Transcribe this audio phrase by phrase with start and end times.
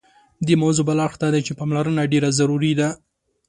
[0.45, 2.89] دې موضوع بل اړخ دادی چې پاملرنه ډېره ضروري ده.